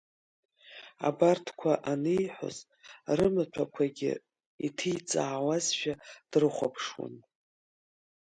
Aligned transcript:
Абарҭқәа 1.07 1.71
аниҳәоз 1.91 2.57
рымаҭәақәагьы 3.17 4.13
иҭиҵаауазшәа 4.65 5.93
дрыхәаԥушан. 6.31 7.15